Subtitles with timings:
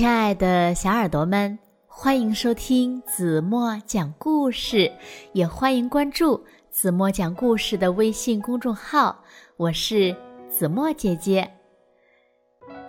[0.00, 4.90] 亲爱的小耳朵们，欢迎收听子墨讲故事，
[5.34, 9.22] 也欢迎关注子墨讲故事的微信公众号。
[9.58, 10.16] 我是
[10.48, 11.46] 子墨姐姐。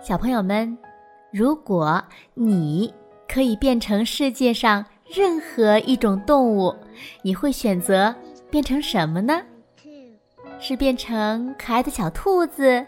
[0.00, 0.78] 小朋友们，
[1.30, 2.02] 如果
[2.32, 2.90] 你
[3.28, 6.74] 可以变成世界上任何一种动物，
[7.20, 8.14] 你会选择
[8.48, 9.42] 变成什么呢？
[10.58, 12.82] 是变成可爱的小兔子、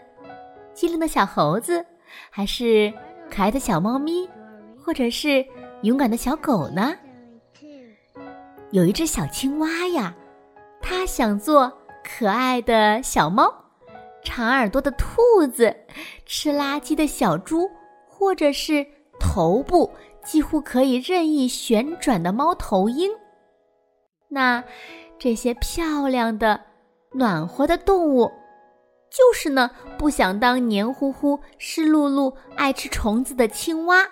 [0.73, 1.85] 机灵的小猴子，
[2.31, 2.91] 还是
[3.29, 4.29] 可爱的小猫咪，
[4.77, 5.45] 或者是
[5.81, 6.95] 勇敢的小狗呢？
[8.71, 10.15] 有一只小青蛙呀，
[10.81, 11.71] 它想做
[12.03, 13.53] 可爱的小猫、
[14.23, 15.75] 长耳朵的兔子、
[16.25, 17.69] 吃垃圾的小猪，
[18.07, 18.85] 或者是
[19.19, 19.91] 头部
[20.23, 23.11] 几乎可以任意旋转的猫头鹰。
[24.27, 24.63] 那
[25.19, 26.61] 这些漂亮的。
[27.17, 28.29] 暖和的动物，
[29.15, 34.05] 就是呢不想当黏糊糊、湿漉漉、爱吃虫子的青蛙。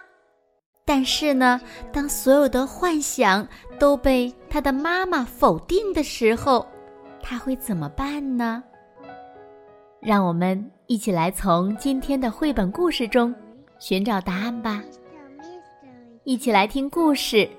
[0.86, 1.60] 但是呢，
[1.92, 3.46] 当所有的幻想
[3.78, 6.66] 都被他的妈妈否定的时候，
[7.22, 8.64] 他会怎么办呢？
[10.02, 13.34] 让我们一起来从今天的绘本故事中
[13.80, 14.82] 寻找答案吧。
[16.26, 17.50] 一起来听故事，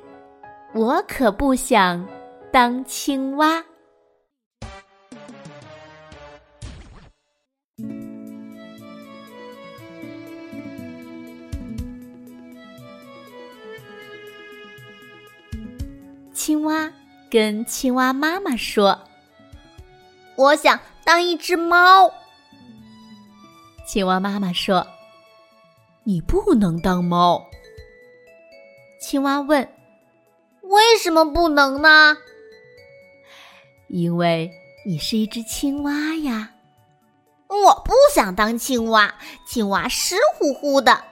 [0.74, 2.06] 我可不想
[2.50, 3.62] 当青蛙。
[16.44, 16.92] 青蛙
[17.30, 19.00] 跟青蛙妈妈说
[20.36, 22.12] ：“我想当一只猫。”
[23.88, 24.86] 青蛙妈妈说
[26.04, 27.42] ：“你不能当猫。”
[29.00, 29.66] 青蛙问
[30.60, 32.14] ：“为什么不能呢
[33.88, 34.50] ？”“因为
[34.84, 36.52] 你是一只青蛙呀。
[37.48, 39.14] ”“我不想当青蛙，
[39.46, 41.04] 青蛙湿乎乎的。”“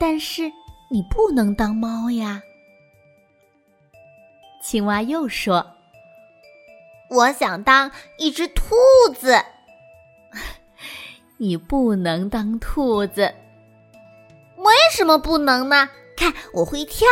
[0.00, 0.50] 但是
[0.90, 2.40] 你不能当猫呀。”
[4.60, 5.74] 青蛙又说
[7.08, 8.74] ：“我想当一只兔
[9.18, 9.42] 子。
[11.38, 13.34] ”“你不能当兔子。
[14.58, 15.88] ”“为什么不能呢？
[16.16, 17.08] 看我会跳。”“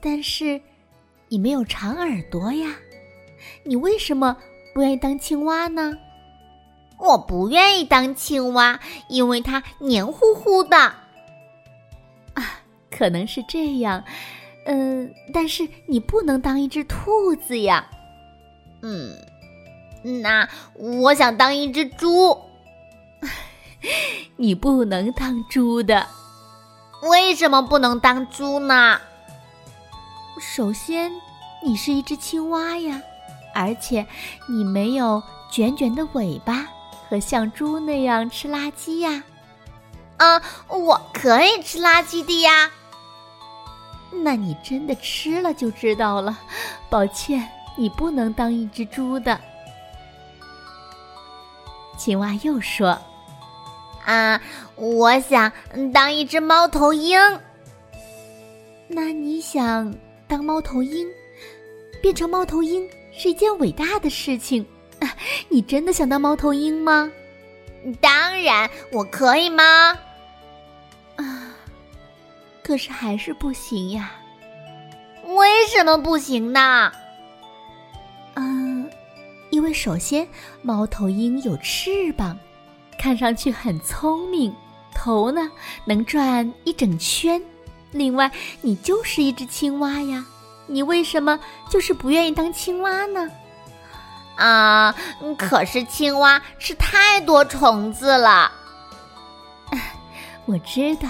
[0.00, 0.60] 但是
[1.26, 2.76] 你没有长耳朵呀，
[3.64, 4.36] 你为什么
[4.72, 5.98] 不愿意当青蛙呢
[7.00, 10.76] ？”“我不愿意当青蛙，因为它黏糊糊的。
[12.34, 12.60] ”“啊，
[12.90, 14.04] 可能是这样。”
[14.70, 17.88] 嗯，但是你不能当一只兔子呀。
[18.82, 19.16] 嗯，
[20.22, 22.38] 那我想当一只猪。
[24.36, 26.06] 你不能当猪的。
[27.00, 29.00] 为什么不能当猪呢？
[30.38, 31.12] 首先，
[31.64, 33.00] 你是一只青蛙呀，
[33.54, 34.06] 而且
[34.48, 36.68] 你没有卷卷的尾巴
[37.08, 39.24] 和像猪那样吃垃圾呀。
[40.18, 42.70] 啊，我可以吃垃圾的呀。
[44.22, 46.38] 那你真的吃了就知道了。
[46.90, 49.38] 抱歉，你不能当一只猪的。
[51.96, 52.98] 青蛙又说
[54.04, 54.40] ：“啊，
[54.76, 55.52] 我想
[55.92, 57.18] 当一只猫头鹰。”
[58.88, 59.94] 那你想
[60.26, 61.06] 当猫头鹰？
[62.00, 64.64] 变成猫头鹰是一件伟大的事情。
[65.48, 67.10] 你真的想当猫头鹰吗？
[68.00, 69.98] 当然，我可以吗？
[72.68, 74.10] 可是还是不行呀，
[75.24, 76.92] 为什么不行呢？
[78.34, 78.90] 嗯，
[79.48, 80.28] 因为首先
[80.60, 82.38] 猫头鹰有翅膀，
[82.98, 84.54] 看上去很聪明，
[84.94, 85.50] 头呢
[85.86, 87.42] 能转一整圈。
[87.90, 88.30] 另外，
[88.60, 90.26] 你就是一只青蛙呀，
[90.66, 91.40] 你为什么
[91.70, 93.30] 就是不愿意当青蛙呢？
[94.36, 94.94] 啊，
[95.38, 98.52] 可是青蛙吃太多虫子了。
[100.44, 101.08] 我知道，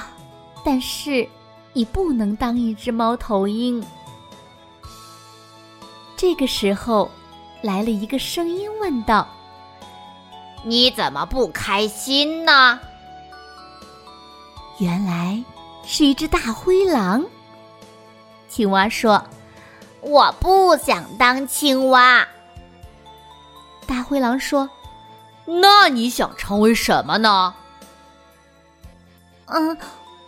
[0.64, 1.28] 但是。
[1.78, 3.80] 你不能当一只猫头鹰。
[6.16, 7.08] 这个时候，
[7.62, 9.28] 来了一个声音问道
[10.66, 12.80] ：“你怎么不开心呢？”
[14.80, 15.40] 原来
[15.84, 17.24] 是一只大灰狼。
[18.48, 19.24] 青蛙说
[20.02, 22.26] ：“我不想当青蛙。”
[23.86, 24.68] 大灰狼说
[25.46, 27.54] ：“那你想成为什么呢？”
[29.46, 29.78] 嗯。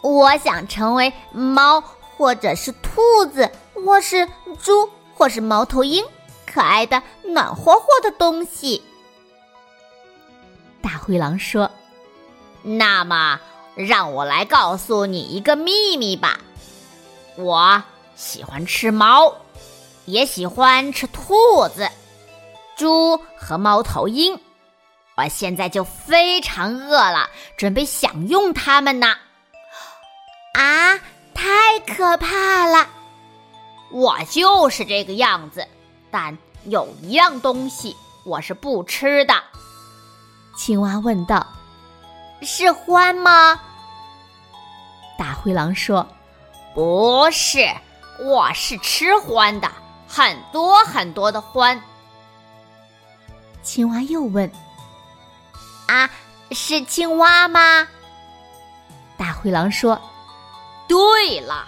[0.03, 1.81] 我想成为猫，
[2.17, 4.27] 或者是兔子，或是
[4.63, 6.05] 猪，或是猫头鹰，
[6.47, 8.83] 可爱的、暖和和的东西。
[10.83, 11.71] 大灰狼说
[12.63, 13.39] ：“那么，
[13.75, 16.41] 让我来告诉你一个秘密吧。
[17.37, 17.83] 我
[18.17, 19.35] 喜欢吃猫，
[20.07, 21.89] 也喜欢吃兔子、
[22.77, 24.39] 猪和猫头鹰，
[25.17, 29.15] 我现在就非常饿了，准备享用它们呢。
[30.55, 30.99] 啊，
[31.35, 32.89] 太可怕了！
[33.91, 35.67] 我就是这个样子，
[36.11, 39.35] 但有一样东西我是不吃的。
[40.57, 41.47] 青蛙问道
[42.43, 43.61] ：“是獾吗？”
[45.19, 46.07] 大灰狼说
[46.75, 47.67] ：“不是，
[48.23, 49.71] 我是吃獾的，
[50.07, 51.81] 很多很多的獾。”
[53.63, 54.51] 青蛙又问
[55.89, 56.11] ：“啊，
[56.51, 57.89] 是青蛙吗？”
[59.17, 60.01] 大灰狼说
[60.91, 61.67] ：“对了。”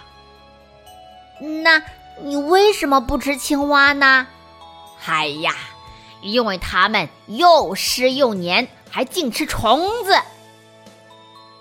[1.63, 1.81] 那。
[2.21, 4.27] 你为什么不吃青蛙呢？
[5.03, 5.55] 哎呀，
[6.21, 10.13] 因为它们又湿又黏，还净吃虫子。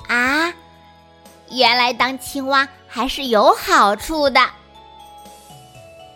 [0.08, 0.52] 啊，
[1.48, 4.40] 原来当青蛙还是有好处的。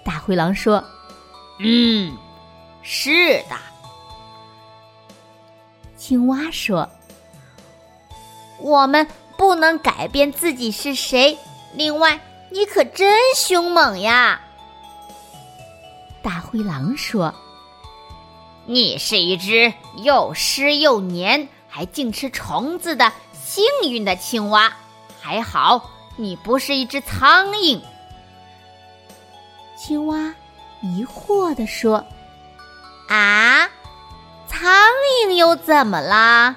[0.04, 0.84] 大灰狼说
[1.58, 2.14] ：“嗯，
[2.82, 3.56] 是的。”
[5.96, 6.86] 青蛙说
[8.60, 11.38] ：“我们不能改变自己是谁。
[11.74, 14.40] 另外。”你可真凶猛呀！
[16.22, 17.34] 大灰狼说
[18.66, 24.72] ：“你是一只又湿又黏，还净吃虫子的幸运的青蛙。
[25.20, 27.82] 还好你不是一只苍蝇。”
[29.76, 30.32] 青蛙
[30.82, 32.06] 疑惑地说
[33.10, 33.68] ：“啊，
[34.46, 34.70] 苍
[35.26, 36.54] 蝇又怎么啦？”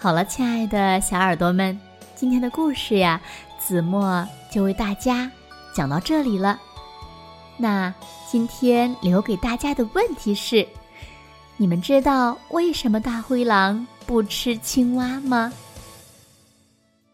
[0.00, 1.76] 好了，亲爱的小耳朵们，
[2.14, 3.20] 今天的故事呀，
[3.58, 5.28] 子墨就为大家
[5.74, 6.56] 讲到这里了。
[7.56, 7.92] 那
[8.30, 10.64] 今天留给大家的问题是：
[11.56, 15.52] 你们知道为什么大灰狼不吃青蛙吗？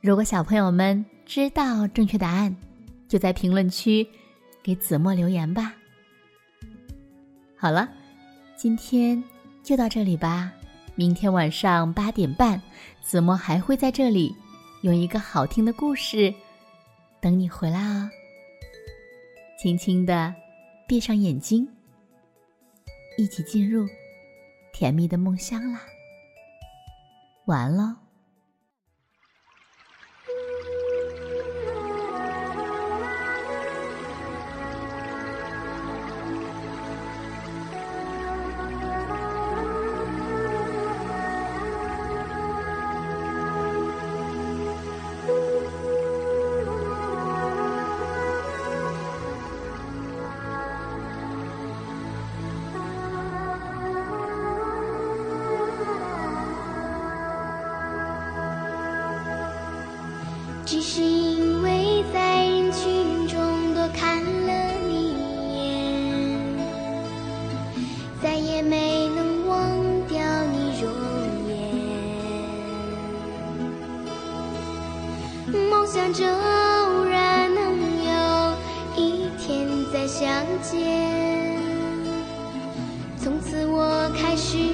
[0.03, 2.55] 如果小朋友们知道正确答案，
[3.09, 4.07] 就在评论区
[4.63, 5.73] 给子墨留言吧。
[7.57, 7.89] 好了，
[8.59, 9.25] 今天
[9.63, 10.53] 就到这里吧。
[10.97, 12.61] 明天晚上八点半，
[13.03, 14.35] 子墨还会在这里，
[14.83, 16.33] 用一个好听的故事
[17.21, 18.09] 等你回来哦。
[19.59, 20.33] 轻轻的
[20.87, 21.67] 闭上眼睛，
[23.19, 23.89] 一起进入
[24.73, 25.81] 甜蜜的梦乡啦。
[27.47, 28.04] 晚安喽
[75.95, 77.63] 想着偶然能
[78.03, 78.57] 有
[78.97, 81.57] 一天再相见，
[83.17, 84.74] 从此我开始。